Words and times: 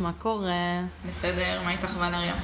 מה 0.00 0.12
קורה? 0.18 0.82
בסדר, 1.08 1.62
מה 1.64 1.70
איתך 1.70 1.96
ולריה? 1.98 2.34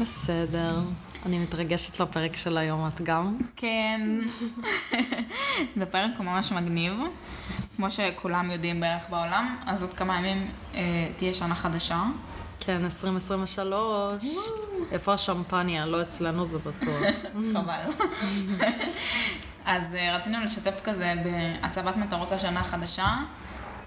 בסדר. 0.00 0.78
אני 1.26 1.38
מתרגשת 1.38 2.00
לפרק 2.00 2.36
של 2.36 2.58
היום, 2.58 2.88
את 2.88 3.00
גם? 3.00 3.38
כן. 3.56 4.00
זה 5.76 5.86
פרק 5.86 6.20
ממש 6.20 6.52
מגניב. 6.52 6.92
כמו 7.76 7.90
שכולם 7.90 8.50
יודעים 8.50 8.80
בערך 8.80 9.02
בעולם, 9.10 9.56
אז 9.66 9.82
עוד 9.82 9.94
כמה 9.94 10.18
ימים 10.18 10.50
אה, 10.74 10.80
תהיה 11.16 11.34
שנה 11.34 11.54
חדשה. 11.54 12.02
כן, 12.60 12.84
2023. 12.84 14.24
איפה 14.92 15.14
השמפניה? 15.14 15.86
לא 15.86 16.02
אצלנו 16.02 16.46
זה 16.46 16.58
בטוח. 16.58 17.02
חבל. 17.54 18.04
אז 19.64 19.94
אה, 19.94 20.16
רצינו 20.16 20.44
לשתף 20.44 20.80
כזה 20.84 21.14
בהצבת 21.24 21.96
מטרות 21.96 22.32
לשנה 22.32 22.60
החדשה. 22.60 23.16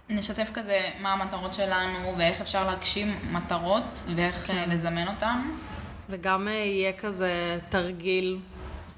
נשתף 0.10 0.50
כזה 0.54 0.90
מה 1.00 1.14
המטרות 1.14 1.54
שלנו 1.54 2.18
ואיך 2.18 2.42
אפשר 2.42 2.68
להגשים 2.68 3.16
מטרות 3.32 4.04
ואיך 4.16 4.50
אה, 4.50 4.66
לזמן 4.66 5.08
אותן. 5.08 5.42
וגם 6.10 6.48
אה, 6.48 6.54
יהיה 6.54 6.94
כזה 6.94 7.60
תרגיל 7.70 8.40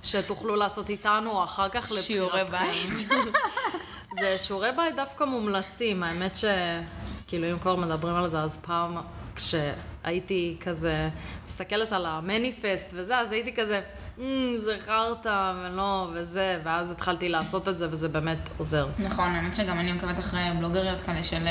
שתוכלו 0.04 0.56
לעשות 0.56 0.90
איתנו 0.90 1.44
אחר 1.44 1.70
כך 1.70 1.92
לבחירתכם. 1.92 2.02
שיעורי 2.02 2.44
בית. 2.44 3.10
זה 4.20 4.38
שיעורי 4.38 4.72
בית 4.72 4.96
דווקא 4.96 5.24
מומלצים, 5.24 6.04
האמת 6.04 6.32
שכאילו 6.38 7.52
אם 7.52 7.60
כבר 7.60 7.76
מדברים 7.76 8.16
על 8.16 8.28
זה, 8.28 8.40
אז 8.40 8.62
פעם 8.66 8.98
כשהייתי 9.36 10.58
כזה 10.60 11.10
מסתכלת 11.46 11.92
על 11.92 12.06
המניפסט 12.06 12.90
וזה, 12.94 13.18
אז 13.18 13.32
הייתי 13.32 13.54
כזה, 13.56 13.82
"מ, 14.20 14.58
זה 14.58 14.78
חרטא 14.86 15.54
ולא 15.64 16.10
וזה, 16.14 16.60
ואז 16.64 16.92
התחלתי 16.92 17.30
לעשות 17.30 17.68
את 17.68 17.78
זה 17.78 17.88
וזה 17.92 18.10
באמת 18.10 18.50
עוזר. 18.58 18.88
נכון, 19.00 19.30
האמת 19.30 19.56
שגם 19.56 19.80
אני 19.80 19.92
עוקבת 19.92 20.20
אחרי 20.20 20.42
בלוגריות 20.60 21.02
כאלה 21.02 21.24
של 21.24 21.48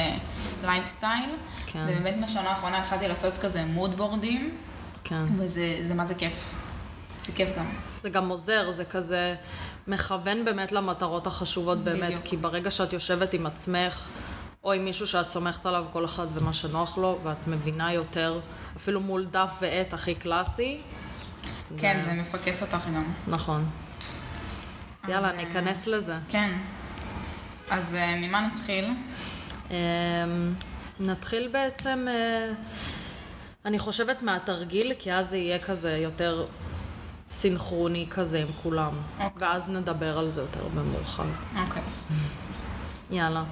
לייפסטייל. 0.64 1.30
כן. 1.66 1.86
ובאמת 1.88 2.14
בשנה 2.24 2.50
האחרונה 2.50 2.78
התחלתי 2.78 3.08
לעשות 3.08 3.38
כזה 3.38 3.64
mood 3.64 3.96
board 3.96 4.34
ים, 4.34 4.56
כן. 5.04 5.22
וזה 5.38 5.78
זה 5.80 5.94
מה 5.94 6.04
זה 6.04 6.14
כיף. 6.14 6.54
זה 7.22 7.32
כיף 7.32 7.48
גם. 7.58 7.66
זה 7.98 8.10
גם 8.10 8.28
עוזר, 8.28 8.70
זה 8.70 8.84
כזה 8.84 9.34
מכוון 9.86 10.44
באמת 10.44 10.72
למטרות 10.72 11.26
החשובות 11.26 11.78
באמת, 11.78 12.02
בדיוק. 12.02 12.24
כי 12.24 12.36
ברגע 12.36 12.70
שאת 12.70 12.92
יושבת 12.92 13.34
עם 13.34 13.46
עצמך, 13.46 14.08
או 14.64 14.72
עם 14.72 14.84
מישהו 14.84 15.06
שאת 15.06 15.28
סומכת 15.28 15.66
עליו, 15.66 15.84
כל 15.92 16.04
אחד 16.04 16.26
ומה 16.34 16.52
שנוח 16.52 16.98
לו, 16.98 17.18
ואת 17.22 17.46
מבינה 17.46 17.92
יותר, 17.92 18.40
אפילו 18.76 19.00
מול 19.00 19.26
דף 19.30 19.50
ועט 19.60 19.94
הכי 19.94 20.14
קלאסי. 20.14 20.80
כן, 21.78 22.02
זה 22.04 22.12
מפקס 22.12 22.62
אותך 22.62 22.86
גם. 22.94 23.04
נכון. 23.26 23.66
אז 25.02 25.08
יאללה, 25.10 25.30
אה, 25.30 25.36
ניכנס 25.36 25.86
לזה. 25.86 26.16
כן. 26.28 26.52
אז 27.70 27.94
אה, 27.94 28.16
ממה 28.16 28.40
נתחיל? 28.40 28.90
אמ, 29.70 29.76
נתחיל 31.00 31.48
בעצם, 31.52 32.06
אה, 32.08 32.52
אני 33.64 33.78
חושבת 33.78 34.22
מהתרגיל, 34.22 34.92
כי 34.98 35.12
אז 35.12 35.28
זה 35.28 35.36
יהיה 35.36 35.58
כזה 35.58 35.96
יותר 35.96 36.46
סינכרוני 37.28 38.06
כזה 38.10 38.42
עם 38.42 38.48
כולם. 38.62 38.92
אוקיי. 39.20 39.48
ואז 39.48 39.70
נדבר 39.70 40.18
על 40.18 40.30
זה 40.30 40.40
יותר 40.40 40.68
במורחב. 40.74 41.26
אוקיי. 41.66 41.82
יאללה. 43.10 43.44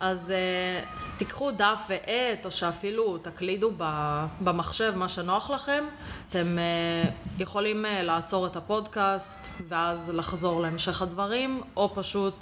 אז 0.00 0.32
uh, 0.32 1.18
תיקחו 1.18 1.50
דף 1.50 1.80
ועט, 1.88 2.44
או 2.44 2.50
שאפילו 2.50 3.18
תקלידו 3.18 3.70
ב- 3.78 4.26
במחשב 4.40 4.92
מה 4.96 5.08
שנוח 5.08 5.50
לכם. 5.50 5.84
אתם 6.28 6.58
uh, 7.06 7.42
יכולים 7.42 7.84
uh, 7.84 8.02
לעצור 8.02 8.46
את 8.46 8.56
הפודקאסט, 8.56 9.46
ואז 9.68 10.12
לחזור 10.14 10.60
להמשך 10.60 11.02
הדברים, 11.02 11.62
או 11.76 11.94
פשוט 11.94 12.34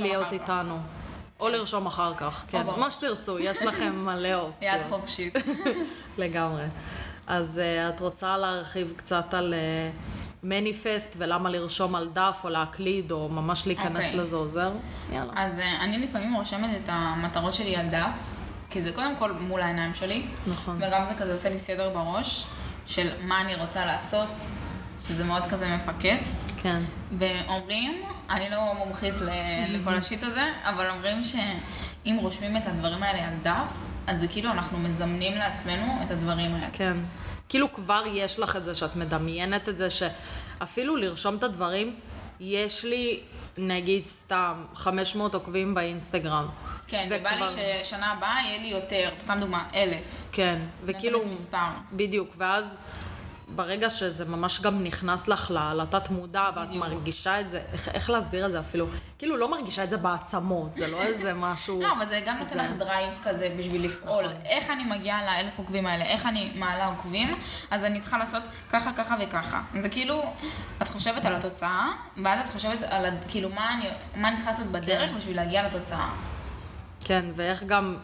להיות 0.00 0.26
כך. 0.26 0.32
איתנו. 0.32 0.78
או 1.40 1.48
לרשום 1.48 1.86
אחר 1.86 2.14
כך, 2.14 2.44
כן. 2.48 2.66
מה 2.76 2.90
שתרצו, 2.90 3.38
יש 3.38 3.62
לכם 3.62 3.92
מלא 4.06 4.34
אופציות. 4.34 4.74
יד 4.74 4.82
חופשית. 4.88 5.34
לגמרי. 6.18 6.64
אז 7.26 7.60
uh, 7.60 7.94
את 7.94 8.00
רוצה 8.00 8.36
להרחיב 8.36 8.92
קצת 8.96 9.34
על 9.34 9.54
uh, 9.54 10.17
מניפסט 10.42 11.14
ולמה 11.18 11.50
לרשום 11.50 11.94
על 11.94 12.08
דף 12.12 12.40
או 12.44 12.48
להקליד 12.48 13.10
או 13.10 13.28
ממש 13.28 13.66
להיכנס 13.66 14.04
אוקיי. 14.04 14.20
לזה 14.20 14.36
עוזר? 14.36 14.70
יאללה. 15.12 15.32
אז 15.36 15.58
אה, 15.58 15.84
אני 15.84 15.98
לפעמים 15.98 16.34
רושמת 16.34 16.70
את 16.84 16.88
המטרות 16.92 17.54
שלי 17.54 17.76
על 17.76 17.88
דף, 17.88 18.16
כי 18.70 18.82
זה 18.82 18.92
קודם 18.92 19.16
כל 19.18 19.32
מול 19.32 19.62
העיניים 19.62 19.94
שלי. 19.94 20.22
נכון. 20.46 20.76
וגם 20.82 21.06
זה 21.06 21.14
כזה 21.14 21.32
עושה 21.32 21.50
לי 21.50 21.58
סדר 21.58 21.90
בראש, 21.90 22.46
של 22.86 23.08
מה 23.20 23.40
אני 23.40 23.54
רוצה 23.54 23.86
לעשות, 23.86 24.28
שזה 25.00 25.24
מאוד 25.24 25.46
כזה 25.46 25.76
מפקס. 25.76 26.40
כן. 26.62 26.82
ואומרים, 27.18 28.02
אני 28.30 28.50
לא 28.50 28.74
מומחית 28.78 29.14
לכל 29.74 29.94
השיט 29.94 30.22
הזה, 30.22 30.52
אבל 30.62 30.90
אומרים 30.90 31.24
שאם 31.24 32.18
רושמים 32.22 32.56
את 32.56 32.66
הדברים 32.66 33.02
האלה 33.02 33.28
על 33.28 33.34
דף, 33.42 33.82
אז 34.06 34.20
זה 34.20 34.28
כאילו 34.28 34.50
אנחנו 34.50 34.78
מזמנים 34.78 35.38
לעצמנו 35.38 35.98
את 36.02 36.10
הדברים 36.10 36.54
האלה. 36.54 36.66
כן. 36.72 36.96
כאילו 37.48 37.72
כבר 37.72 38.02
יש 38.12 38.38
לך 38.38 38.56
את 38.56 38.64
זה, 38.64 38.74
שאת 38.74 38.96
מדמיינת 38.96 39.68
את 39.68 39.78
זה, 39.78 39.88
שאפילו 39.90 40.96
לרשום 40.96 41.36
את 41.36 41.42
הדברים, 41.42 41.94
יש 42.40 42.84
לי, 42.84 43.20
נגיד 43.58 44.06
סתם, 44.06 44.64
500 44.74 45.34
עוקבים 45.34 45.74
באינסטגרם. 45.74 46.48
כן, 46.86 47.06
ובא 47.10 47.30
לי 47.30 47.44
וכבר- 47.44 47.48
ששנה 47.82 48.12
הבאה 48.12 48.38
יהיה 48.46 48.58
לי 48.58 48.66
יותר, 48.68 49.10
סתם 49.18 49.36
דוגמה, 49.40 49.68
אלף. 49.74 50.28
כן, 50.32 50.58
וכאילו... 50.84 51.26
מספר. 51.26 51.56
בדיוק, 51.92 52.28
ואז 52.36 52.76
ברגע 53.54 53.90
שזה 53.90 54.24
ממש 54.24 54.60
גם 54.60 54.84
נכנס 54.84 55.28
לך 55.28 55.50
לתת 55.74 56.10
מודע, 56.10 56.44
ואת 56.56 56.68
בדיוק. 56.68 56.84
מרגישה 56.84 57.40
את 57.40 57.50
זה, 57.50 57.62
איך, 57.72 57.88
איך 57.88 58.10
להסביר 58.10 58.46
את 58.46 58.52
זה 58.52 58.60
אפילו? 58.60 58.86
כאילו 59.18 59.36
לא 59.36 59.50
מרגישה 59.50 59.84
את 59.84 59.90
זה 59.90 59.96
בעצמות, 59.96 60.70
זה 60.76 60.86
לא 60.88 61.02
איזה 61.02 61.34
משהו... 61.44 61.80
לא, 61.82 61.92
אבל 61.92 62.06
זה 62.06 62.20
גם 62.26 62.36
נותן 62.38 62.50
זה- 62.50 62.56
לך 62.62 62.70
drive 62.78 63.14
כזה 63.24 63.54
בשביל 63.58 63.84
לפעול. 63.84 64.24
נכון. 64.24 64.36
איך 64.44 64.70
אני 64.70 64.84
מגיעה 64.84 65.24
לאלף 65.24 65.58
עוקבים 65.58 65.86
האלה, 65.86 66.04
איך 66.04 66.26
אני 66.26 66.52
מעלה 66.54 66.86
עוקבים, 66.86 67.38
אז 67.70 67.84
אני 67.84 68.00
צריכה 68.00 68.18
לעשות 68.18 68.42
ככה, 68.70 68.92
ככה 68.92 69.16
וככה. 69.20 69.62
זה 69.80 69.88
כאילו, 69.88 70.22
את 70.82 70.88
חושבת 70.88 71.24
על 71.24 71.34
התוצאה, 71.34 71.86
ואז 72.24 72.40
את 72.46 72.52
חושבת 72.52 72.82
על, 72.82 73.04
כאילו, 73.28 73.48
מה 73.50 73.74
אני, 73.74 73.88
מה 74.16 74.28
אני 74.28 74.36
צריכה 74.36 74.50
לעשות 74.50 74.66
בדרך 74.66 75.10
בשביל 75.16 75.36
להגיע 75.36 75.66
לתוצאה. 75.68 76.08
כן, 77.04 77.24
ואיך 77.36 77.62
גם 77.64 77.96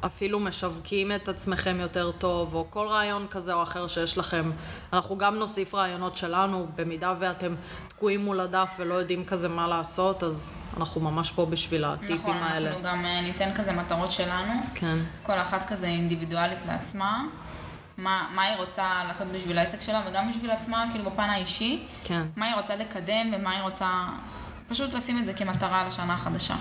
אפילו 0.00 0.40
משווקים 0.40 1.12
את 1.12 1.28
עצמכם 1.28 1.76
יותר 1.80 2.12
טוב, 2.12 2.54
או 2.54 2.66
כל 2.70 2.86
רעיון 2.86 3.26
כזה 3.30 3.54
או 3.54 3.62
אחר 3.62 3.86
שיש 3.86 4.18
לכם. 4.18 4.50
אנחנו 4.92 5.18
גם 5.18 5.34
נוסיף 5.34 5.74
רעיונות 5.74 6.16
שלנו, 6.16 6.66
במידה 6.76 7.14
ואתם 7.20 7.54
תקועים 7.88 8.24
מול 8.24 8.40
הדף 8.40 8.70
ולא 8.78 8.94
יודעים 8.94 9.24
כזה 9.24 9.48
מה 9.48 9.66
לעשות, 9.66 10.22
אז 10.22 10.62
אנחנו 10.76 11.00
ממש 11.00 11.30
פה 11.30 11.46
בשביל 11.46 11.84
הטיפים 11.84 12.16
נכון, 12.16 12.36
האלה. 12.36 12.68
אנחנו 12.68 12.82
גם 12.82 13.04
אה, 13.04 13.20
ניתן 13.20 13.54
כזה 13.54 13.72
מטרות 13.72 14.12
שלנו, 14.12 14.52
כן, 14.74 14.98
כל 15.22 15.38
אחת 15.38 15.68
כזה 15.68 15.86
אינדיבידואלית 15.86 16.58
לעצמה. 16.66 17.24
מה, 17.98 18.28
מה 18.34 18.42
היא 18.42 18.56
רוצה 18.56 19.04
לעשות 19.08 19.28
בשביל 19.28 19.58
העסק 19.58 19.82
שלה 19.82 20.02
וגם 20.06 20.30
בשביל 20.30 20.50
עצמה, 20.50 20.86
כאילו 20.90 21.10
בפן 21.10 21.30
האישי. 21.30 21.86
כן, 22.04 22.22
מה 22.36 22.46
היא 22.46 22.54
רוצה 22.54 22.76
לקדם 22.76 23.30
ומה 23.32 23.50
היא 23.50 23.62
רוצה... 23.62 24.06
פשוט 24.68 24.92
לשים 24.92 25.18
את 25.18 25.26
זה 25.26 25.34
כמטרה 25.34 25.84
לשנה 25.86 26.14
החדשה. 26.14 26.54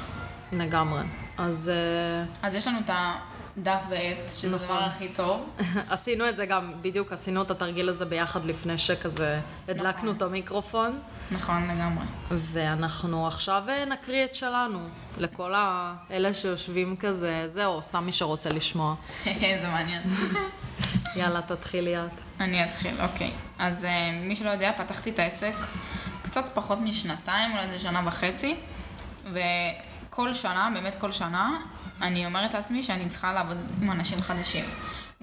לגמרי. 0.52 1.02
אז 1.38 1.72
אה, 1.74 2.48
אז 2.48 2.56
יש 2.56 2.68
לנו 2.68 2.80
את 2.80 2.90
הדף 2.90 3.82
ועט, 3.90 4.32
שזה 4.34 4.56
נכון. 4.56 4.76
הדבר 4.76 4.86
הכי 4.86 5.08
טוב. 5.08 5.50
עשינו 5.90 6.30
את 6.30 6.38
זה 6.38 6.46
גם, 6.46 6.74
בדיוק 6.82 7.12
עשינו 7.14 7.42
את 7.42 7.52
התרגיל 7.52 7.90
הזה 7.90 8.06
ביחד 8.06 8.46
לפני 8.46 8.78
שכזה 8.78 9.40
הדלקנו 9.68 10.04
נכון. 10.04 10.16
את 10.18 10.22
המיקרופון. 10.22 11.00
נכון, 11.32 11.68
לגמרי. 11.68 12.06
ואנחנו 12.32 13.28
עכשיו 13.28 13.64
אה, 13.70 13.86
נקריא 13.86 14.26
את 14.26 14.34
שלנו, 14.34 14.80
לכל 15.18 15.54
האלה 15.56 16.34
שיושבים 16.34 16.96
כזה, 16.98 17.44
זהו, 17.48 17.82
סתם 17.82 18.06
מי 18.06 18.12
שרוצה 18.12 18.50
לשמוע. 18.50 18.96
זה 19.62 19.68
מעניין. 19.72 20.02
יאללה, 21.16 21.42
תתחילי 21.42 21.98
את. 21.98 22.12
אני 22.40 22.64
אתחיל, 22.64 23.02
אוקיי. 23.02 23.32
אז 23.60 23.84
uh, 23.86 24.26
מי 24.28 24.36
שלא 24.36 24.50
יודע, 24.50 24.72
פתחתי 24.78 25.10
את 25.10 25.20
העסק 25.20 25.54
קצת 26.24 26.50
פחות 26.54 26.80
משנתיים, 26.80 27.52
אולי 27.52 27.72
זה 27.72 27.80
שנה 27.80 28.02
וחצי, 28.06 28.56
וכל 30.18 30.34
שנה, 30.34 30.70
באמת 30.74 30.96
כל 30.96 31.12
שנה, 31.12 31.58
אני 32.02 32.26
אומרת 32.26 32.54
לעצמי 32.54 32.84
שאני 32.84 33.10
צריכה 33.10 33.34
לעבוד 33.34 33.58
עם 33.82 33.92
אנשים 33.92 34.22
חדשים. 34.22 34.66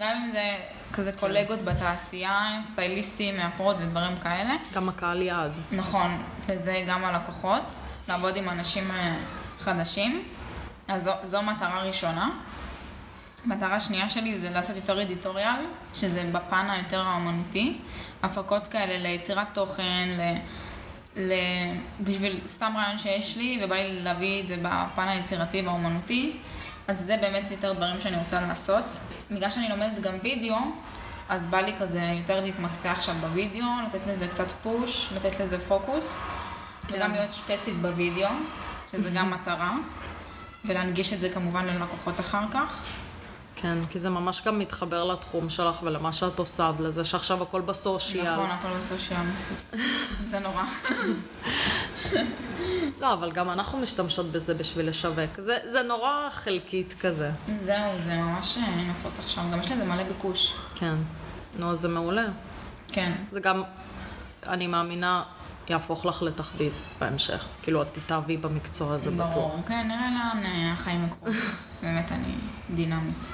גם 0.01 0.09
אם 0.17 0.33
זה 0.33 0.53
כזה 0.93 1.13
קולגות 1.13 1.63
בתעשייה, 1.63 2.33
עם 2.33 2.63
סטייליסטים, 2.63 3.37
מאפרות 3.37 3.77
ודברים 3.81 4.17
כאלה. 4.17 4.55
גם 4.75 4.89
הקהל 4.89 5.23
יעד. 5.23 5.53
נכון, 5.73 6.23
וזה 6.47 6.85
גם 6.89 7.05
הלקוחות, 7.05 7.63
לעבוד 8.09 8.37
עם 8.37 8.49
אנשים 8.49 8.91
אה, 8.91 9.17
חדשים. 9.61 10.23
אז 10.89 11.05
זו, 11.05 11.13
זו 11.23 11.43
מטרה 11.43 11.83
ראשונה. 11.83 12.29
מטרה 13.45 13.81
שנייה 13.81 14.09
שלי 14.09 14.39
זה 14.39 14.51
לעשות 14.51 14.77
יותר 14.77 15.03
אדיטוריאל, 15.03 15.65
שזה 15.95 16.29
בפן 16.33 16.71
היותר 16.71 17.03
האומנותי. 17.03 17.79
הפקות 18.23 18.67
כאלה 18.67 18.99
ליצירת 18.99 19.47
תוכן, 19.53 20.09
ל... 20.09 20.21
בשביל 22.01 22.41
סתם 22.47 22.73
רעיון 22.77 22.99
שיש 22.99 23.37
לי, 23.37 23.61
ובא 23.65 23.75
לי 23.75 24.01
להביא 24.03 24.43
את 24.43 24.49
זה 24.49 24.57
בפן 24.63 25.09
היצירתי 25.09 25.63
והאומנותי. 25.63 26.33
אז 26.89 27.01
זה 27.01 27.17
באמת 27.17 27.51
יותר 27.51 27.73
דברים 27.73 28.01
שאני 28.01 28.17
רוצה 28.17 28.41
לעשות. 28.41 28.85
בגלל 29.31 29.51
שאני 29.51 29.69
לומדת 29.69 30.01
גם 30.01 30.15
וידאו, 30.23 30.57
אז 31.29 31.47
בא 31.47 31.61
לי 31.61 31.73
כזה 31.79 32.01
יותר 32.01 32.41
להתמקצע 32.41 32.93
עכשיו 32.93 33.15
בווידאו, 33.21 33.67
לתת 33.87 34.07
לזה 34.07 34.29
קצת 34.29 34.51
פוש, 34.63 35.13
לתת 35.17 35.41
לזה 35.41 35.59
פוקוס, 35.59 36.23
כן. 36.89 36.95
וגם 36.95 37.13
להיות 37.13 37.33
שפצית 37.33 37.75
בווידאו, 37.75 38.29
שזה 38.91 39.11
גם 39.11 39.31
מטרה, 39.31 39.73
ולהנגיש 40.65 41.13
את 41.13 41.21
זה 41.21 41.31
כמובן 41.31 41.67
ללקוחות 41.67 42.21
אחר 42.21 42.45
כך. 42.53 42.83
כן. 43.65 43.79
כי 43.91 43.99
זה 43.99 44.11
ממש 44.11 44.43
גם 44.47 44.59
מתחבר 44.59 45.05
לתחום 45.05 45.51
שלך 45.51 45.83
ולמה 45.83 46.13
שאת 46.13 46.39
עושה, 46.39 46.73
ולזה 46.77 47.05
שעכשיו 47.05 47.43
הכל 47.43 47.61
בסושיאל. 47.61 48.33
נכון, 48.33 48.51
הכל 48.51 48.69
בסושיאל. 48.77 49.21
זה 50.31 50.39
נורא. 50.39 50.63
לא, 53.01 53.13
אבל 53.13 53.33
גם 53.33 53.51
אנחנו 53.51 53.79
משתמשות 53.79 54.27
בזה 54.27 54.55
בשביל 54.55 54.89
לשווק. 54.89 55.41
זה, 55.41 55.59
זה 55.65 55.83
נורא 55.83 56.29
חלקית 56.31 56.95
כזה. 57.01 57.31
זהו, 57.61 57.99
זה 57.99 58.17
ממש 58.17 58.59
אה, 58.59 58.85
נפוץ 58.91 59.19
עכשיו. 59.19 59.45
גם 59.53 59.61
יש 59.61 59.73
לזה 59.73 59.85
מלא 59.85 60.05
ביקוש. 60.05 60.55
כן. 60.75 60.95
נו, 61.59 61.75
זה 61.75 61.89
מעולה. 61.89 62.27
כן. 62.89 63.13
זה 63.33 63.41
גם, 63.41 63.63
אני 64.47 64.67
מאמינה, 64.67 65.23
יהפוך 65.69 66.07
לך 66.07 66.23
לתחביב 66.23 66.73
בהמשך. 66.99 67.47
כאילו, 67.63 67.83
את 67.83 67.87
תתאהבי 67.93 68.37
במקצוע 68.37 68.95
הזה 68.95 69.11
בטוח. 69.11 69.35
ברור. 69.35 69.61
כן, 69.67 69.89
נראה 69.89 70.11
לאן 70.11 70.45
אה, 70.45 70.73
החיים 70.73 71.07
יקרו. 71.07 71.29
באמת, 71.83 72.13
אני 72.13 72.35
דינמית. 72.75 73.33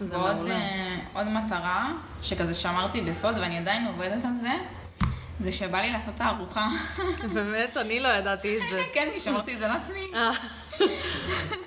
ועוד. 0.00 0.48
אה, 0.48 0.96
עוד 1.12 1.26
מטרה, 1.26 1.92
שכזה 2.22 2.54
שמרתי 2.54 3.00
בסוד, 3.00 3.38
ואני 3.38 3.58
עדיין 3.58 3.86
עובדת 3.86 4.24
על 4.24 4.36
זה, 4.36 4.52
זה 5.40 5.52
שבא 5.52 5.80
לי 5.80 5.92
לעשות 5.92 6.14
את 6.16 6.20
הארוחה. 6.20 6.68
באמת, 7.34 7.76
אני 7.76 8.00
לא 8.00 8.08
ידעתי 8.08 8.56
את 8.56 8.62
זה. 8.70 8.82
כן, 8.94 9.08
כי 9.12 9.20
שמרתי 9.20 9.54
את 9.54 9.58
זה 9.58 9.68
לעצמי. 9.68 10.06
אה. 10.14 10.30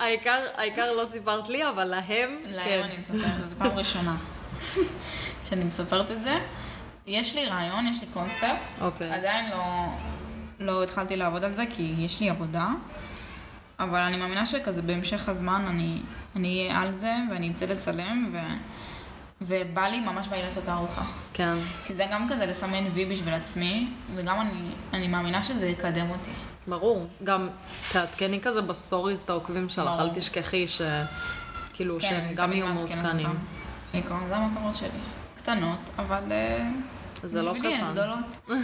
העיקר, 0.58 0.92
לא 0.92 1.06
סיפרת 1.06 1.48
לי, 1.48 1.68
אבל 1.68 1.84
להם, 1.84 2.38
להם 2.44 2.82
כן. 2.82 2.82
אני 2.82 2.98
מספרת, 2.98 3.48
זו 3.48 3.56
פעם 3.58 3.78
ראשונה 3.78 4.16
שאני 5.44 5.64
מספרת 5.64 6.10
את 6.10 6.22
זה. 6.22 6.38
יש 7.06 7.34
לי 7.34 7.46
רעיון, 7.46 7.86
יש 7.86 8.00
לי 8.00 8.06
קונספט, 8.06 8.80
אוקיי. 8.80 9.10
עדיין 9.12 9.50
לא, 9.50 9.86
לא 10.60 10.82
התחלתי 10.82 11.16
לעבוד 11.16 11.44
על 11.44 11.52
זה 11.52 11.64
כי 11.70 11.94
יש 11.98 12.20
לי 12.20 12.30
עבודה, 12.30 12.68
אבל 13.78 13.98
אני 13.98 14.16
מאמינה 14.16 14.46
שכזה 14.46 14.82
בהמשך 14.82 15.28
הזמן 15.28 15.64
אני, 15.68 16.00
אני 16.36 16.68
אהיה 16.68 16.80
על 16.80 16.94
זה 16.94 17.12
ואני 17.30 17.50
אצא 17.50 17.66
לצלם 17.66 18.30
ו, 18.32 18.38
ובא 19.40 19.82
לי, 19.82 20.00
ממש 20.00 20.28
בא 20.28 20.36
לי 20.36 20.42
לעשות 20.42 20.64
את 20.64 20.68
הארוחה. 20.68 21.04
כן. 21.32 21.54
כי 21.86 21.94
זה 21.94 22.06
גם 22.12 22.28
כזה 22.28 22.46
לסמן 22.46 22.84
וי 22.94 23.06
בשביל 23.06 23.34
עצמי, 23.34 23.90
וגם 24.14 24.40
אני, 24.40 24.70
אני 24.92 25.08
מאמינה 25.08 25.42
שזה 25.42 25.66
יקדם 25.66 26.10
אותי. 26.10 26.30
ברור. 26.66 27.06
גם 27.24 27.48
תעדכני 27.92 28.40
כזה 28.40 28.62
ב 28.62 28.69
stories 28.69 29.20
את 29.20 29.30
העוקבים 29.30 29.68
שלך, 29.68 29.86
ברור. 29.86 30.00
אל 30.00 30.14
תשכחי 30.14 30.68
ש... 30.68 30.82
כאילו, 31.72 32.00
כן, 32.00 32.08
שהם 32.08 32.34
גם 32.34 32.52
יהיו 32.52 32.66
מעודכנים. 32.66 33.26
בעיקרון, 33.92 34.28
זה 34.28 34.36
המטרות 34.36 34.76
שלי. 34.76 34.88
קטנות, 35.36 35.90
אבל 35.98 36.22
אה, 36.30 36.70
זה 37.22 37.42
לא 37.42 37.52
בשבילי 37.52 37.74
הן 37.74 37.80
קטן. 37.80 37.92
גדולות. 37.92 38.48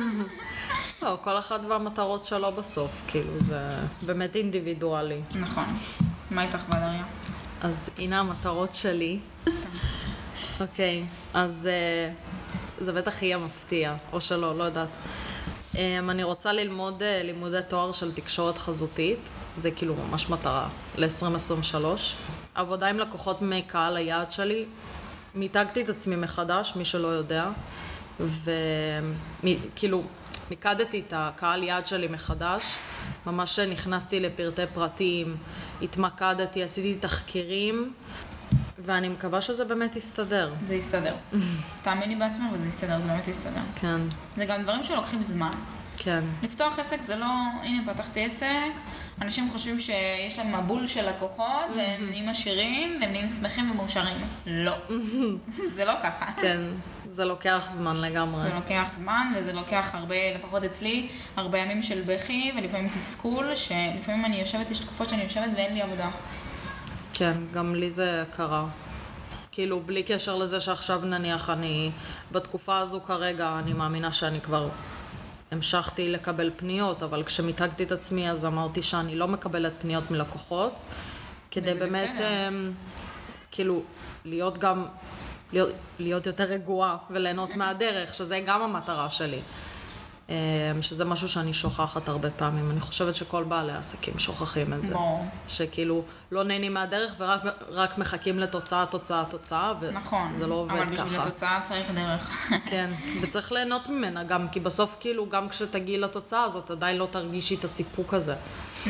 לא, 1.02 1.17
כל 1.25 1.38
אחד 1.38 1.58
והמטרות 1.69 2.25
שלו 2.25 2.52
בסוף, 2.52 2.91
כאילו, 3.08 3.32
זה 3.41 3.76
באמת 4.02 4.37
אינדיבידואלי. 4.37 5.20
נכון. 5.35 5.64
מה 6.31 6.43
איתך, 6.43 6.64
ולריה? 6.69 7.05
אז 7.62 7.91
הנה 7.99 8.20
המטרות 8.20 8.75
שלי. 8.75 9.19
אוקיי, 10.61 11.05
אז 11.35 11.69
אה, 11.73 12.12
זה 12.79 12.93
בטח 12.93 13.23
יהיה 13.23 13.38
מפתיע, 13.38 13.97
או 14.12 14.20
שלא, 14.20 14.58
לא 14.58 14.64
יודעת. 14.64 14.88
אה, 15.76 15.99
אני 15.99 16.23
רוצה 16.23 16.52
ללמוד 16.52 17.02
אה, 17.02 17.23
לימודי 17.23 17.61
תואר 17.69 17.93
של 17.93 18.12
תקשורת 18.12 18.58
חזותית, 18.58 19.19
זה 19.56 19.70
כאילו 19.70 19.94
ממש 19.94 20.31
מטרה 20.31 20.69
ל-2023. 20.99 21.85
עבודה 22.55 22.87
עם 22.87 22.99
לקוחות 22.99 23.43
מקהל 23.43 23.97
היעד 23.97 24.32
שלי, 24.32 24.64
מיתגתי 25.35 25.82
את 25.82 25.88
עצמי 25.88 26.17
מחדש, 26.17 26.73
מי 26.76 26.85
שלא 26.85 27.08
יודע, 27.08 27.49
וכאילו 28.44 30.02
מיקדתי 30.50 31.02
את 31.08 31.12
הקהל 31.17 31.62
יעד 31.62 31.87
שלי 31.87 32.08
מחדש, 32.08 32.76
ממש 33.26 33.58
נכנסתי 33.58 34.20
לפרטי 34.20 34.62
פרטים, 34.75 35.37
התמקדתי, 35.82 36.62
עשיתי 36.62 36.94
תחקירים, 36.94 37.93
ואני 38.79 39.08
מקווה 39.08 39.41
שזה 39.41 39.64
באמת 39.64 39.97
יסתדר. 39.97 40.52
זה 40.67 40.75
יסתדר. 40.75 41.14
תאמיני 41.82 42.17
בעצמך 42.17 42.44
וזה 42.52 42.69
יסתדר, 42.69 43.00
זה 43.00 43.08
באמת 43.08 43.29
יסתדר. 43.29 43.61
כן, 43.81 44.00
זה 44.37 44.44
גם 44.44 44.62
דברים 44.62 44.85
שלוקחים 44.85 45.23
זמן. 45.23 45.50
כן, 45.97 46.25
לפתוח 46.43 46.79
עסק 46.79 47.00
זה 47.00 47.17
לא, 47.17 47.26
הנה 47.62 47.93
פתחתי 47.93 48.25
עסק, 48.25 48.73
אנשים 49.20 49.50
חושבים 49.50 49.81
שיש 49.81 50.38
להם 50.38 50.55
מבול 50.64 50.87
של 50.87 51.08
לקוחות, 51.08 51.67
והם 51.76 52.06
נהיים 52.11 52.29
עשירים, 52.29 52.99
והם 53.00 53.12
נהיים 53.12 53.29
שמחים 53.29 53.70
ומאושרים. 53.70 54.17
לא. 54.47 54.76
זה 55.76 55.85
לא 55.85 55.93
ככה. 56.02 56.26
כן, 56.41 56.61
זה 57.20 57.25
לוקח 57.25 57.67
זמן 57.70 57.96
לגמרי. 57.96 58.43
זה 58.43 58.55
לוקח 58.55 58.88
זמן, 58.93 59.32
וזה 59.37 59.52
לוקח 59.52 59.94
הרבה, 59.94 60.14
לפחות 60.34 60.64
אצלי, 60.64 61.08
הרבה 61.37 61.58
ימים 61.58 61.82
של 61.82 62.02
בכי, 62.06 62.52
ולפעמים 62.58 62.88
תסכול, 62.88 63.55
שלפעמים 63.55 64.25
אני 64.25 64.37
יושבת, 64.37 64.70
יש 64.70 64.78
תקופות 64.78 65.08
שאני 65.08 65.22
יושבת 65.22 65.50
ואין 65.56 65.75
לי 65.75 65.82
עבודה. 65.82 66.11
כן, 67.12 67.32
גם 67.52 67.75
לי 67.75 67.90
זה 67.90 68.25
קרה. 68.37 68.67
כאילו, 69.52 69.81
בלי 69.81 70.02
קשר 70.02 70.37
לזה 70.37 70.61
שעכשיו 70.61 71.00
נניח 71.00 71.50
אני, 71.50 71.90
בתקופה 72.32 72.78
הזו 72.78 73.00
כרגע, 73.00 73.58
אני 73.58 73.73
מאמינה 73.73 74.12
שאני 74.12 74.40
כבר 74.40 74.69
המשכתי 75.52 76.08
לקבל 76.08 76.50
פניות, 76.56 77.02
אבל 77.02 77.23
כשמיתגתי 77.23 77.84
את 77.84 77.93
עצמי 77.93 78.31
אז 78.31 78.44
אמרתי 78.44 78.82
שאני 78.82 79.16
לא 79.16 79.28
מקבלת 79.28 79.73
פניות 79.78 80.11
מלקוחות, 80.11 80.73
כדי 81.50 81.75
באמת, 81.75 82.11
בסדר. 82.14 82.49
אמ, 82.49 82.73
כאילו, 83.50 83.82
להיות 84.25 84.58
גם, 84.58 84.87
להיות, 85.52 85.70
להיות 85.99 86.26
יותר 86.26 86.44
רגועה 86.44 86.97
וליהנות 87.11 87.56
מהדרך, 87.56 88.14
שזה 88.14 88.41
גם 88.47 88.62
המטרה 88.62 89.11
שלי. 89.11 89.41
אמ, 90.31 90.82
שזה 90.82 91.05
משהו 91.05 91.29
שאני 91.29 91.52
שוכחת 91.52 92.08
הרבה 92.08 92.31
פעמים. 92.31 92.70
אני 92.70 92.81
חושבת 92.81 93.17
שכל 93.17 93.44
בעלי 93.44 93.73
העסקים 93.73 94.19
שוכחים 94.19 94.73
את 94.73 94.85
זה. 94.85 94.94
ברור. 94.94 95.26
שכאילו 95.49 96.02
לא 96.31 96.43
נהנים 96.43 96.75
מהדרך 96.75 97.14
ורק 97.19 97.41
רק 97.69 97.99
מחכים 97.99 98.38
לתוצאה, 98.38 98.87
תוצאה, 98.87 99.25
תוצאה, 99.29 99.73
וזה 99.81 99.93
נכון. 99.93 100.35
לא 100.49 100.55
עובד 100.55 100.73
אבל 100.73 100.85
בשביל 100.85 101.08
ככה. 101.19 101.23
התוצאה 101.23 101.61
צריך 101.64 101.91
דרך. 101.94 102.31
כן, 102.70 102.91
וצריך 103.23 103.52
ליהנות 103.52 103.88
ממנה 103.88 104.25
גם, 104.25 104.49
כי 104.49 104.61
בסוף 104.61 104.97
כאילו 105.00 105.29
גם 105.29 105.49
כשתגיעי 105.49 105.99
לתוצאה 105.99 106.44
אז 106.44 106.56
את 106.56 106.70
עדיין 106.70 106.97
לא 106.97 107.08
תרגישי 107.11 107.55
את 107.55 107.64
הסיפוק 107.64 108.14
הזה. 108.14 108.35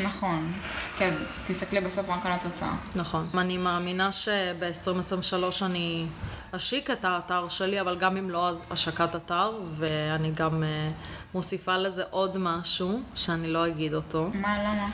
נכון. 0.05 0.53
כן, 0.97 1.15
תסתכלי 1.45 1.81
בסוף 1.81 2.11
רק 2.11 2.27
על 2.27 2.33
התוצאה. 2.33 2.75
נכון. 2.97 3.29
אני 3.35 3.59
מאמינה 3.59 4.12
שב-2023 4.12 5.65
אני 5.65 6.07
אשיק 6.56 6.91
את 6.91 7.05
האתר 7.05 7.49
שלי, 7.49 7.81
אבל 7.81 7.99
גם 7.99 8.17
אם 8.17 8.31
לא, 8.31 8.49
אז 8.49 8.64
השקת 8.70 9.17
אתר, 9.17 9.52
ואני 9.76 10.31
גם 10.31 10.62
uh, 10.62 10.93
מוסיפה 11.35 11.76
לזה 11.76 12.05
עוד 12.11 12.38
משהו, 12.38 13.00
שאני 13.14 13.52
לא 13.52 13.66
אגיד 13.66 13.95
אותו. 13.95 14.30
מה, 14.35 14.59
למה? 14.59 14.90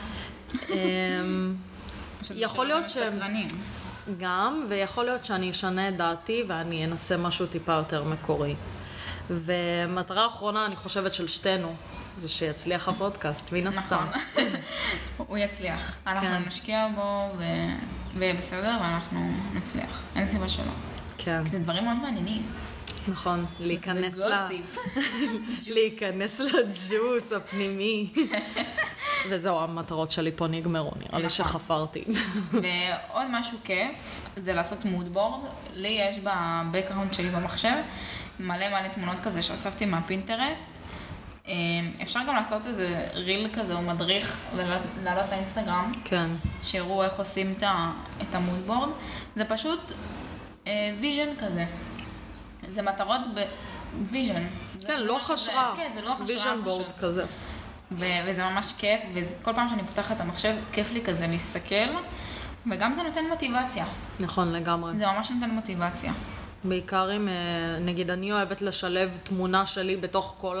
פשוט 2.21 2.37
יכול 2.39 2.65
להיות 2.65 2.87
סקרנים. 2.87 3.47
גם, 4.19 4.65
ויכול 4.69 5.05
להיות 5.05 5.25
שאני 5.25 5.51
אשנה 5.51 5.89
את 5.89 5.97
דעתי 5.97 6.43
ואני 6.47 6.85
אנסה 6.85 7.17
משהו 7.17 7.45
טיפה 7.45 7.73
יותר 7.73 8.03
מקורי. 8.03 8.55
ומטרה 9.29 10.27
אחרונה, 10.27 10.65
אני 10.65 10.75
חושבת, 10.75 11.13
של 11.13 11.27
שתינו, 11.27 11.75
זה 12.15 12.29
שיצליח 12.29 12.87
הפודקאסט, 12.89 13.51
מן 13.51 13.67
הסתם. 13.67 14.05
נכון. 14.09 14.43
הוא 15.27 15.37
יצליח. 15.37 15.93
אנחנו 16.07 16.27
כן. 16.27 16.43
נשקיע 16.47 16.87
בו 16.95 17.29
ויהיה 18.15 18.33
בסדר, 18.33 18.77
ואנחנו 18.81 19.31
נצליח. 19.53 20.01
אין 20.15 20.25
סיבה 20.25 20.49
שלא. 20.49 20.96
כן, 21.17 21.45
זה 21.45 21.59
דברים 21.59 21.85
מאוד 21.85 21.97
מעניינים. 21.97 22.43
נכון, 23.07 23.43
להיכנס 23.59 24.17
ל... 24.17 24.31
להיכנס 25.75 26.39
לג'וס 26.39 27.31
הפנימי. 27.31 28.13
וזהו, 29.29 29.59
המטרות 29.59 30.11
שלי 30.11 30.31
פה 30.35 30.47
נגמרו, 30.47 30.91
נראה 30.99 31.19
לי 31.19 31.25
נכון. 31.25 31.29
שחפרתי. 31.29 32.03
ועוד 32.51 33.27
משהו 33.29 33.57
כיף, 33.63 34.21
זה 34.37 34.53
לעשות 34.53 34.85
moodboard. 34.85 35.39
לי 35.73 35.99
יש 36.09 36.19
ב 36.19 36.27
background 36.27 37.13
שלי 37.13 37.29
במחשב 37.29 37.75
מלא 38.39 38.69
מלא 38.69 38.87
תמונות 38.87 39.17
כזה 39.17 39.41
שאספתי 39.41 39.85
מהפינטרסט. 39.85 40.83
אה, 41.47 41.53
אפשר 42.01 42.19
גם 42.27 42.35
לעשות 42.35 42.67
איזה 42.67 43.07
reel 43.13 43.49
כזה 43.53 43.73
או 43.73 43.81
מדריך 43.81 44.37
ולעלות 44.55 45.29
לאינסטגרם, 45.31 45.91
כן, 46.03 46.29
שיראו 46.63 47.03
איך 47.03 47.19
עושים 47.19 47.53
את 48.21 48.35
ה 48.35 48.40
moodboard. 48.40 48.89
זה 49.35 49.45
פשוט 49.45 49.91
vision 50.99 51.29
כזה. 51.39 51.65
זה 52.69 52.81
מטרות 52.81 53.21
ב 53.93 53.99
vision. 53.99 54.43
כן, 54.87 55.01
לוח 55.01 55.17
השראה. 55.21 55.73
כן, 55.75 55.91
זה 55.95 56.01
לוח 56.01 56.11
השראה 56.13 56.25
vision 56.27 56.61
board. 56.63 56.85
כזה. 56.99 57.25
ו- 57.91 58.05
וזה 58.25 58.43
ממש 58.43 58.73
כיף, 58.77 59.01
וכל 59.13 59.53
פעם 59.53 59.69
שאני 59.69 59.83
פותחת 59.83 60.15
את 60.15 60.21
המחשב, 60.21 60.55
כיף 60.71 60.91
לי 60.91 61.01
כזה 61.03 61.27
להסתכל, 61.27 61.89
וגם 62.71 62.93
זה 62.93 63.03
נותן 63.03 63.25
מוטיבציה. 63.29 63.85
נכון, 64.19 64.53
לגמרי. 64.53 64.97
זה 64.97 65.07
ממש 65.07 65.31
נותן 65.31 65.49
מוטיבציה. 65.49 66.13
בעיקר 66.63 67.15
אם, 67.15 67.27
אה, 67.27 67.33
נגיד, 67.79 68.11
אני 68.11 68.31
אוהבת 68.31 68.61
לשלב 68.61 69.17
תמונה 69.23 69.65
שלי 69.65 69.95
בתוך 69.95 70.35
כל 70.37 70.59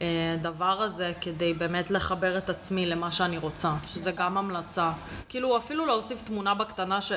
הדבר 0.00 0.82
הזה, 0.82 1.12
כדי 1.20 1.54
באמת 1.54 1.90
לחבר 1.90 2.38
את 2.38 2.50
עצמי 2.50 2.86
למה 2.86 3.12
שאני 3.12 3.38
רוצה, 3.38 3.72
שזה 3.94 4.12
גם 4.12 4.38
המלצה. 4.38 4.92
כאילו, 5.28 5.56
אפילו 5.56 5.86
להוסיף 5.86 6.22
תמונה 6.22 6.54
בקטנה 6.54 7.00
ש... 7.00 7.12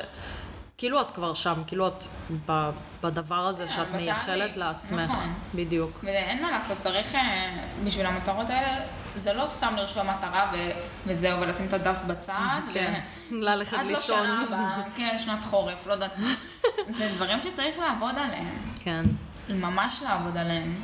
כאילו 0.78 1.02
את 1.02 1.12
כבר 1.12 1.34
שם, 1.34 1.54
כאילו 1.68 1.88
את 1.88 2.04
ב- 2.50 2.70
בדבר 3.04 3.48
הזה 3.48 3.70
שאת 3.70 3.88
בתהליך, 3.88 4.02
מייחלת 4.06 4.58
לעצמך. 4.58 5.00
נכון. 5.12 5.34
בדיוק. 5.56 6.00
ואין 6.04 6.42
מה 6.42 6.52
לעשות, 6.52 6.78
צריך, 6.78 7.16
אה, 7.16 7.52
בשביל 7.84 8.06
המטרות 8.06 8.50
האלה, 8.50 8.78
זה 9.18 9.34
לא 9.34 9.48
סתם 9.48 9.74
לרשום 9.78 10.10
מטרה 10.10 10.52
ו- 10.54 10.72
וזהו, 11.08 11.42
ולשים 11.42 11.66
את 11.66 11.74
הדף 11.74 11.98
בצד. 12.08 12.60
כן, 12.74 12.94
ו- 13.32 13.36
ללכת 13.36 13.74
עד 13.78 13.86
לא 13.86 13.92
לישון. 13.92 14.20
שנה 14.28 14.44
הבאה, 14.48 14.82
כן, 14.98 15.16
שנת 15.20 15.44
חורף, 15.44 15.88
לא 15.88 15.94
יודעת. 15.94 16.12
זה 16.98 17.12
דברים 17.16 17.40
שצריך 17.42 17.80
לעבוד 17.80 18.16
עליהם. 18.18 18.74
כן. 18.84 19.02
ממש 19.50 20.02
לעבוד 20.04 20.38
עליהם. 20.38 20.84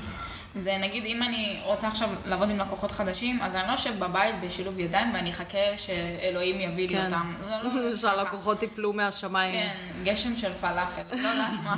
זה 0.56 0.78
נגיד, 0.78 1.06
אם 1.06 1.24
אני 1.24 1.60
רוצה 1.66 1.88
עכשיו 1.88 2.10
לעבוד 2.26 2.50
עם 2.50 2.60
לקוחות 2.60 2.92
חדשים, 2.92 3.42
אז 3.42 3.56
אני 3.56 3.68
לא 3.68 3.74
אשב 3.74 4.00
בבית 4.00 4.36
בשילוב 4.44 4.80
ידיים 4.80 5.14
ואני 5.14 5.32
אחכה 5.32 5.78
שאלוהים 5.78 6.62
יביא 6.62 6.88
לי 6.88 6.96
כן. 6.96 7.06
אותם. 7.06 7.34
זה 7.44 7.56
לא. 7.64 7.96
שהלקוחות 8.02 8.64
יפלו 8.64 8.94
מהשמיים. 8.94 9.54
כן, 9.54 9.76
גשם 10.04 10.38
של 10.38 10.54
פלאפל, 10.54 11.02
לא 11.12 11.28
יודעת 11.28 11.52
מה. 11.64 11.76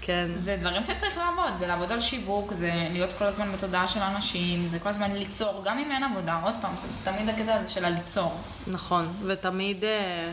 כן. 0.00 0.28
זה 0.36 0.56
דברים 0.60 0.82
שצריך 0.84 1.18
לעבוד, 1.18 1.58
זה 1.58 1.66
לעבוד 1.66 1.92
על 1.92 2.00
שיווק, 2.00 2.52
זה 2.52 2.72
להיות 2.90 3.12
כל 3.12 3.24
הזמן 3.24 3.52
בתודעה 3.52 3.88
של 3.88 4.00
אנשים, 4.00 4.68
זה 4.68 4.78
כל 4.78 4.88
הזמן 4.88 5.12
ליצור, 5.12 5.62
גם 5.64 5.78
אם 5.78 5.90
אין 5.90 6.02
עבודה, 6.02 6.40
עוד 6.42 6.54
פעם, 6.60 6.72
זה 6.76 6.88
תמיד 7.04 7.28
הקטע 7.28 7.54
הזה 7.54 7.68
של 7.68 7.84
הליצור. 7.84 8.40
נכון. 8.66 9.08
ותמיד 9.26 9.84
אה, 9.84 10.32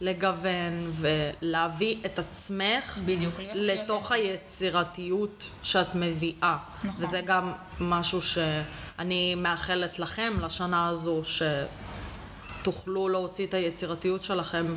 לגוון 0.00 0.92
ולהביא 0.96 1.96
את 2.06 2.18
עצמך 2.18 2.98
בדיוק, 3.04 3.34
לתוך. 3.54 4.12
היצירתיות 4.12 5.44
שאת 5.62 5.94
מביאה. 5.94 6.56
נכון. 6.84 7.04
וזה 7.04 7.20
גם 7.20 7.52
משהו 7.80 8.22
שאני 8.22 9.34
מאחלת 9.34 9.98
לכם 9.98 10.36
לשנה 10.42 10.88
הזו, 10.88 11.22
שתוכלו 12.62 13.08
להוציא 13.08 13.46
את 13.46 13.54
היצירתיות 13.54 14.24
שלכם 14.24 14.76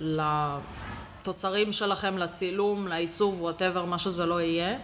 לתוצרים 0.00 1.72
שלכם, 1.72 2.18
לצילום, 2.18 2.88
לעיצוב, 2.88 3.42
whatever, 3.42 3.84
מה 3.84 3.98
שזה 3.98 4.26
לא 4.26 4.40
יהיה, 4.40 4.78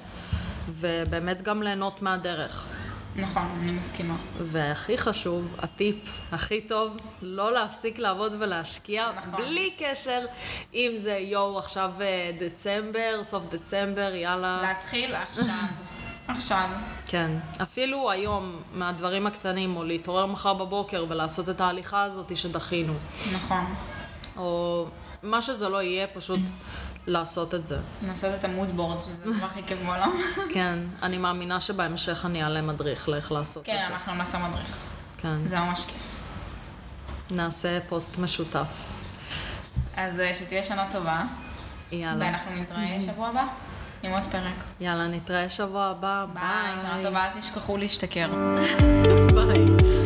ובאמת 0.69 1.43
גם 1.43 1.62
ליהנות 1.62 2.03
מהדרך. 2.03 2.67
נכון, 3.17 3.47
אני 3.61 3.73
מסכימה. 3.73 4.17
והכי 4.40 4.99
חשוב, 4.99 5.55
הטיפ 5.59 5.97
הכי 6.33 6.61
טוב, 6.61 6.97
לא 7.23 7.52
להפסיק 7.52 7.99
לעבוד 7.99 8.33
ולהשקיע, 8.38 9.11
נכון. 9.17 9.40
בלי 9.40 9.71
קשר 9.79 10.26
אם 10.75 10.93
זה 10.97 11.12
יואו 11.12 11.59
עכשיו 11.59 11.90
אה, 12.00 12.31
דצמבר, 12.40 13.21
סוף 13.23 13.43
דצמבר, 13.55 14.14
יאללה. 14.14 14.59
להתחיל 14.62 15.14
עכשיו. 15.14 15.45
עכשיו. 16.29 16.69
כן. 17.07 17.31
אפילו 17.62 18.11
היום, 18.11 18.62
מהדברים 18.73 19.26
הקטנים, 19.26 19.76
או 19.76 19.85
להתעורר 19.85 20.26
מחר 20.26 20.55
בבוקר 20.55 21.05
ולעשות 21.09 21.49
את 21.49 21.61
ההליכה 21.61 22.02
הזאת 22.02 22.37
שדחינו. 22.37 22.95
נכון. 23.35 23.75
או 24.37 24.87
מה 25.23 25.43
שזה 25.43 25.69
לא 25.69 25.83
יהיה, 25.83 26.07
פשוט 26.07 26.38
לעשות 27.07 27.54
את 27.54 27.66
זה. 27.66 27.78
לעשות 28.07 28.35
את 28.35 28.45
המודבורד, 28.45 29.02
שזה 29.02 29.12
הדבר 29.25 29.47
הכי 29.50 29.62
כיף 29.66 29.78
בעולם. 29.87 30.12
כן, 30.52 30.78
אני 31.02 31.19
מאמינה 31.19 31.61
שבהמשך 31.61 32.26
אני 32.26 32.45
אעלה 32.45 32.62
מדריך 32.62 33.09
לאיך 33.09 33.33
לעשות 33.33 33.64
כן, 33.64 33.80
את 33.83 33.87
זה. 33.88 33.95
אנחנו 33.95 34.14
נעשה 34.14 34.38
מדריך. 34.38 34.76
כן. 35.19 35.47
זה 35.47 35.61
ממש 35.61 35.85
כיף. 35.87 36.21
נעשה 37.30 37.78
פוסט 37.88 38.19
משותף. 38.19 38.92
אז 39.97 40.21
אה, 40.21 40.35
שתהיה 40.35 40.62
שנה 40.62 40.87
טובה, 40.92 41.23
יאללה. 41.92 42.25
ואנחנו 42.25 42.50
נתראה 42.54 43.00
שבוע 43.07 43.28
הבא 43.28 43.47
עם 44.02 44.12
עוד 44.12 44.23
פרק. 44.30 44.64
יאללה, 44.80 45.07
נתראה 45.09 45.49
שבוע 45.49 45.85
הבא. 45.85 46.26
ביי, 46.35 46.80
שנה 46.80 46.99
טובה, 47.02 47.26
אל 47.26 47.40
תשכחו 47.40 47.76
להשתכר. 47.76 48.30
ביי. 49.35 50.00